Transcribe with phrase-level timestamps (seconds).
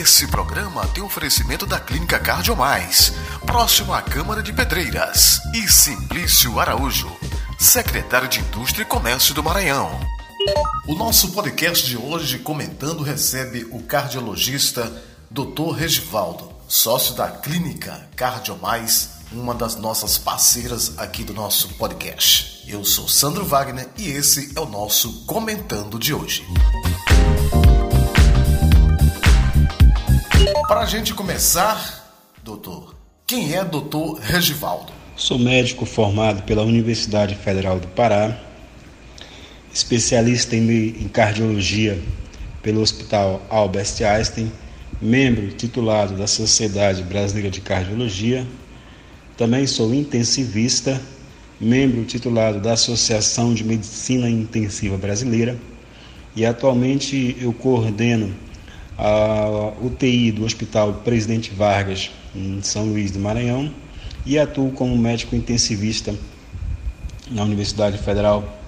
[0.00, 3.12] Esse programa tem oferecimento da Clínica Cardiomais,
[3.44, 7.10] próximo à Câmara de Pedreiras, e Simplício Araújo,
[7.58, 9.90] secretário de Indústria e Comércio do Maranhão.
[10.86, 15.72] O nosso podcast de hoje comentando recebe o cardiologista Dr.
[15.76, 22.64] Regivaldo, sócio da Clínica Cardiomais, uma das nossas parceiras aqui do nosso podcast.
[22.68, 26.46] Eu sou Sandro Wagner e esse é o nosso comentando de hoje.
[30.68, 32.94] Para a gente começar, doutor,
[33.26, 34.92] quem é doutor Regivaldo?
[35.16, 38.38] Sou médico formado pela Universidade Federal do Pará,
[39.72, 41.98] especialista em cardiologia
[42.62, 44.52] pelo Hospital Albert Einstein,
[45.00, 48.46] membro titulado da Sociedade Brasileira de Cardiologia.
[49.38, 51.00] Também sou intensivista,
[51.58, 55.56] membro titulado da Associação de Medicina Intensiva Brasileira
[56.36, 58.36] e atualmente eu coordeno
[58.98, 63.72] a UTI do Hospital Presidente Vargas, em São Luís do Maranhão,
[64.26, 66.12] e atuo como médico intensivista
[67.30, 68.58] na Universidade Federal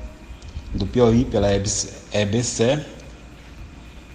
[0.73, 2.79] do Piauí, pela EBC,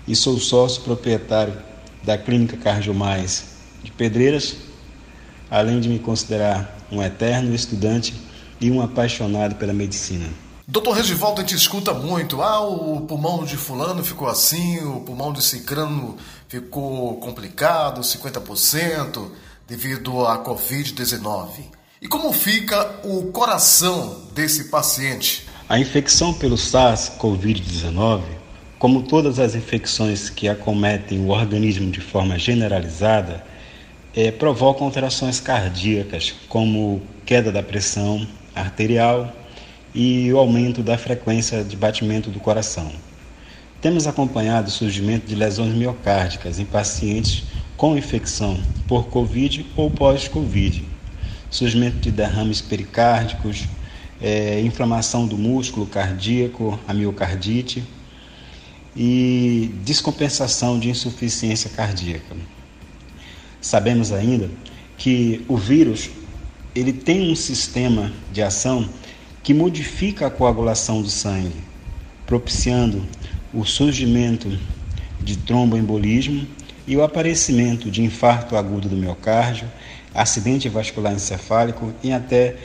[0.08, 1.53] e sou sócio proprietário
[2.02, 4.55] da Clínica Cardiomais de Pedreiras,
[5.52, 8.13] além de me considerar um eterno estudante
[8.61, 10.27] e um apaixonado pela medicina.
[10.67, 15.31] Doutor Regivaldo, a gente escuta muito, ah, o pulmão de fulano ficou assim, o pulmão
[15.31, 19.30] de cicrano ficou complicado, 50%,
[19.67, 21.66] devido à Covid-19.
[22.02, 25.45] E como fica o coração desse paciente?
[25.69, 28.23] A infecção pelo SARS-CoV-19,
[28.80, 33.45] como todas as infecções que acometem o organismo de forma generalizada,
[34.16, 39.31] é, provoca alterações cardíacas, como queda da pressão arterial,
[39.95, 42.91] e o aumento da frequência de batimento do coração.
[43.81, 47.45] Temos acompanhado o surgimento de lesões miocárdicas em pacientes
[47.77, 50.83] com infecção por Covid ou pós-Covid,
[51.49, 53.65] surgimento de derrames pericárdicos,
[54.21, 57.81] é, inflamação do músculo cardíaco, a miocardite
[58.95, 62.36] e descompensação de insuficiência cardíaca.
[63.61, 64.49] Sabemos ainda
[64.97, 66.09] que o vírus
[66.73, 68.89] ele tem um sistema de ação
[69.45, 71.54] que modifica a coagulação do sangue,
[72.26, 73.06] propiciando
[73.54, 74.58] o surgimento
[75.22, 76.48] de tromboembolismo
[76.88, 79.72] e o aparecimento de infarto agudo do miocárdio,
[80.16, 82.56] acidente vascular encefálico em até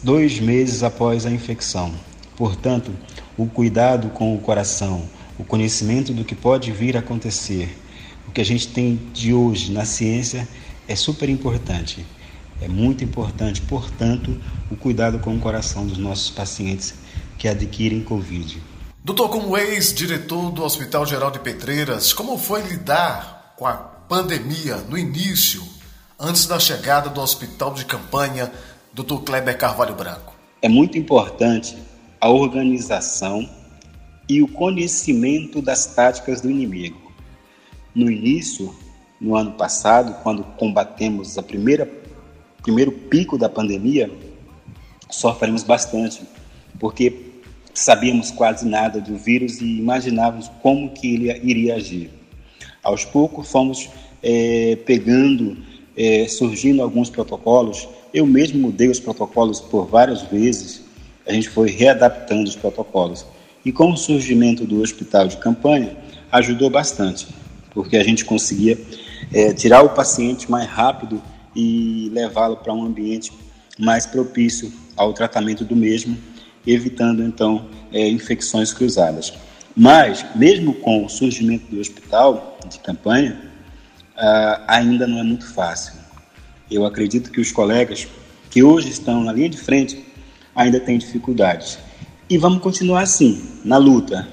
[0.00, 1.92] dois meses após a infecção.
[2.36, 2.92] Portanto,
[3.36, 5.02] o cuidado com o coração,
[5.36, 7.76] o conhecimento do que pode vir a acontecer,
[8.28, 10.46] o que a gente tem de hoje na ciência
[10.86, 12.06] é super importante.
[12.60, 14.36] É muito importante, portanto,
[14.70, 16.94] o cuidado com o coração dos nossos pacientes
[17.38, 18.60] que adquirem Covid.
[19.04, 24.98] Doutor, como ex-diretor do Hospital Geral de Pedreiras, como foi lidar com a pandemia no
[24.98, 25.62] início,
[26.18, 28.52] antes da chegada do hospital de campanha,
[28.92, 30.34] doutor Kleber Carvalho Branco?
[30.60, 31.78] É muito importante
[32.20, 33.48] a organização
[34.28, 37.12] e o conhecimento das táticas do inimigo.
[37.94, 38.74] No início,
[39.20, 41.86] no ano passado, quando combatemos a primeira
[42.68, 44.10] primeiro pico da pandemia,
[45.08, 46.20] sofremos bastante,
[46.78, 47.14] porque
[47.72, 52.10] sabíamos quase nada do vírus e imaginávamos como que ele iria agir.
[52.82, 53.88] Aos poucos fomos
[54.22, 55.56] é, pegando,
[55.96, 57.88] é, surgindo alguns protocolos.
[58.12, 60.82] Eu mesmo mudei os protocolos por várias vezes.
[61.26, 63.24] A gente foi readaptando os protocolos.
[63.64, 65.96] E com o surgimento do hospital de campanha,
[66.30, 67.28] ajudou bastante,
[67.70, 68.78] porque a gente conseguia
[69.32, 71.22] é, tirar o paciente mais rápido
[71.58, 73.32] e levá-lo para um ambiente
[73.76, 76.16] mais propício ao tratamento do mesmo,
[76.64, 79.32] evitando então é, infecções cruzadas.
[79.74, 83.40] Mas, mesmo com o surgimento do hospital de campanha,
[84.16, 85.94] ah, ainda não é muito fácil.
[86.70, 88.06] Eu acredito que os colegas
[88.50, 90.04] que hoje estão na linha de frente
[90.54, 91.78] ainda têm dificuldades.
[92.30, 94.28] E vamos continuar assim, na luta,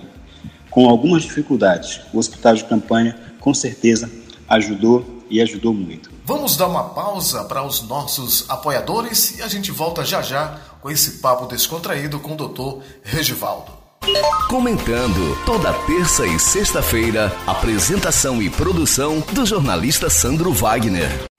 [0.69, 2.02] com algumas dificuldades.
[2.14, 4.11] O hospital de campanha, com certeza,
[4.47, 6.15] ajudou e ajudou muito.
[6.25, 10.89] Vamos dar uma pausa para os nossos apoiadores e a gente volta já já com
[10.89, 12.83] esse papo descontraído com o Dr.
[13.03, 13.72] Regivaldo.
[14.49, 21.25] Comentando toda terça e sexta-feira, apresentação e produção do jornalista Sandro Wagner.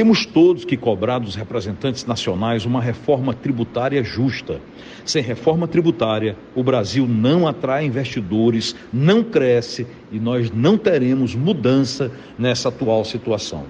[0.00, 4.58] Temos todos que cobrar dos representantes nacionais uma reforma tributária justa.
[5.04, 12.10] Sem reforma tributária, o Brasil não atrai investidores, não cresce e nós não teremos mudança
[12.38, 13.66] nessa atual situação.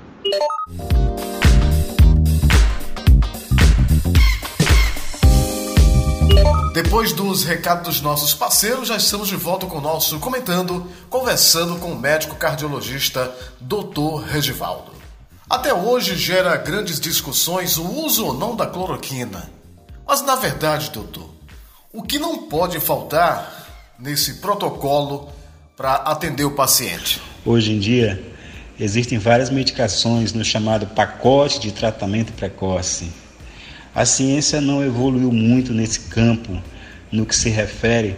[6.73, 11.75] Depois dos recados dos nossos parceiros, já estamos de volta com o nosso comentando, conversando
[11.81, 14.23] com o médico cardiologista Dr.
[14.29, 15.00] Regivaldo.
[15.51, 19.51] Até hoje gera grandes discussões o uso ou não da cloroquina.
[20.07, 21.29] Mas na verdade, doutor,
[21.93, 23.67] o que não pode faltar
[23.99, 25.29] nesse protocolo
[25.77, 27.21] para atender o paciente?
[27.45, 28.33] Hoje em dia,
[28.79, 33.11] existem várias medicações no chamado pacote de tratamento precoce.
[33.93, 36.63] A ciência não evoluiu muito nesse campo
[37.11, 38.17] no que se refere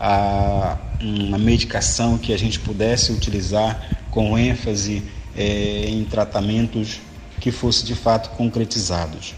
[0.00, 3.80] a uma medicação que a gente pudesse utilizar
[4.10, 5.00] com ênfase
[5.36, 7.00] é, em tratamentos
[7.40, 9.34] que fossem de fato concretizados.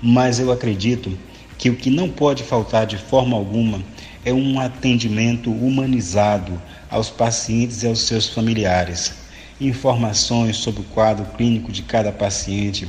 [0.00, 1.16] Mas eu acredito
[1.56, 3.82] que o que não pode faltar de forma alguma
[4.24, 9.14] é um atendimento humanizado aos pacientes e aos seus familiares,
[9.60, 12.88] informações sobre o quadro clínico de cada paciente,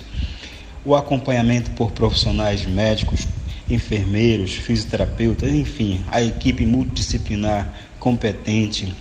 [0.84, 3.28] o acompanhamento por profissionais médicos,
[3.70, 8.94] enfermeiros, fisioterapeutas, enfim, a equipe multidisciplinar competente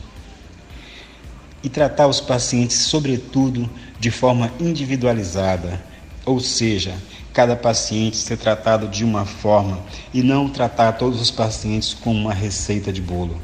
[1.62, 5.82] e tratar os pacientes, sobretudo, de forma individualizada,
[6.25, 6.94] ou seja,
[7.32, 9.81] cada paciente ser tratado de uma forma
[10.12, 13.41] e não tratar todos os pacientes com uma receita de bolo.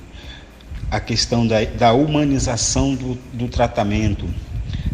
[0.91, 4.29] A questão da, da humanização do, do tratamento,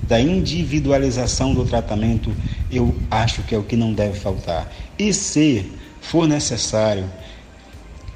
[0.07, 2.35] da individualização do tratamento,
[2.71, 4.71] eu acho que é o que não deve faltar.
[4.99, 7.11] E se for necessário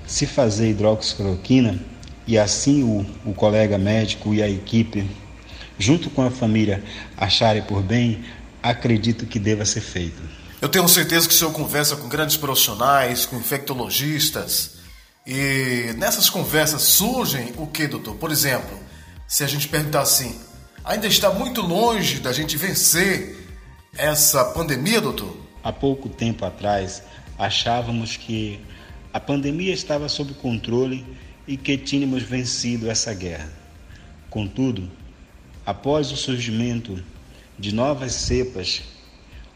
[0.07, 1.79] se fazer hidroxicloroquina,
[2.29, 5.09] e assim o, o colega médico e a equipe,
[5.79, 6.85] junto com a família,
[7.17, 8.23] acharem por bem,
[8.63, 10.23] acredito que deva ser feito.
[10.61, 14.77] Eu tenho certeza que o senhor conversa com grandes profissionais, com infectologistas,
[15.27, 18.17] e nessas conversas surgem o que, doutor?
[18.17, 18.79] Por exemplo,
[19.27, 20.39] se a gente perguntar assim,
[20.85, 23.39] ainda está muito longe da gente vencer
[23.97, 25.35] essa pandemia, doutor?
[25.65, 27.03] Há pouco tempo atrás,
[27.39, 28.61] achávamos que
[29.15, 31.07] a pandemia estava sob controle
[31.49, 33.51] e que tínhamos vencido essa guerra.
[34.29, 34.91] Contudo,
[35.65, 37.03] após o surgimento
[37.59, 38.83] de novas cepas,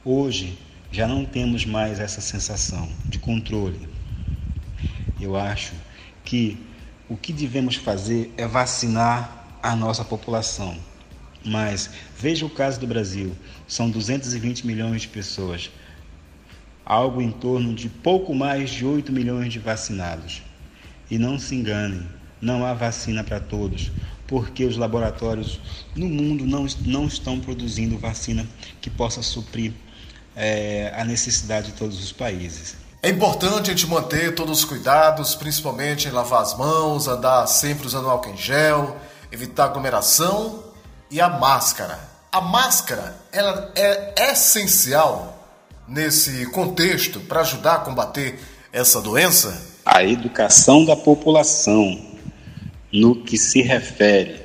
[0.02, 0.58] hoje
[0.90, 3.86] já não temos mais essa sensação de controle.
[5.20, 5.74] Eu acho
[6.24, 6.56] que
[7.10, 10.78] o que devemos fazer é vacinar a nossa população.
[11.44, 13.36] Mas veja o caso do Brasil:
[13.68, 15.70] são 220 milhões de pessoas,
[16.86, 20.42] algo em torno de pouco mais de 8 milhões de vacinados.
[21.12, 22.08] E não se enganem,
[22.40, 23.92] não há vacina para todos,
[24.26, 25.60] porque os laboratórios
[25.94, 28.46] no mundo não, não estão produzindo vacina
[28.80, 29.74] que possa suprir
[30.34, 32.76] é, a necessidade de todos os países.
[33.02, 37.86] É importante a gente manter todos os cuidados, principalmente em lavar as mãos, andar sempre
[37.86, 38.96] usando álcool em gel,
[39.30, 40.64] evitar aglomeração
[41.10, 42.00] e a máscara.
[42.32, 45.46] A máscara ela é essencial
[45.86, 48.40] nesse contexto para ajudar a combater
[48.72, 49.71] essa doença?
[49.84, 52.00] A educação da população
[52.92, 54.40] no que se refere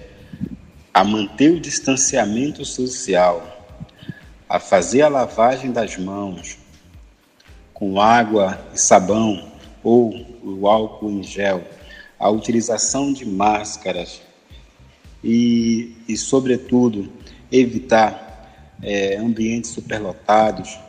[0.93, 3.75] a manter o distanciamento social,
[4.49, 6.57] a fazer a lavagem das mãos
[7.73, 9.51] com água e sabão
[9.83, 11.63] ou o álcool em gel,
[12.17, 14.21] a utilização de máscaras
[15.23, 17.11] e, e sobretudo,
[17.51, 20.79] evitar é, ambientes superlotados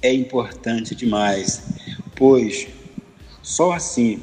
[0.00, 1.62] é importante demais,
[2.22, 2.68] pois
[3.42, 4.22] só assim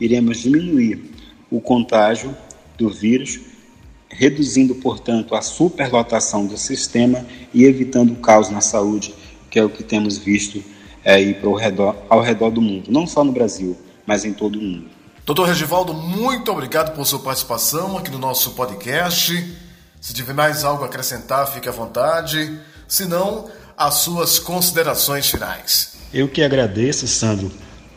[0.00, 1.12] iremos diminuir
[1.48, 2.36] o contágio
[2.76, 3.38] do vírus,
[4.08, 9.14] reduzindo, portanto, a superlotação do sistema e evitando o caos na saúde,
[9.48, 10.64] que é o que temos visto
[11.04, 14.58] é, aí pro redor, ao redor do mundo, não só no Brasil, mas em todo
[14.58, 14.88] o mundo.
[15.24, 19.56] Doutor Regivaldo, muito obrigado por sua participação aqui no nosso podcast.
[20.00, 22.58] Se tiver mais algo a acrescentar, fique à vontade.
[22.88, 25.89] Se não, as suas considerações finais.
[26.12, 27.52] Eu que agradeço, Sandro,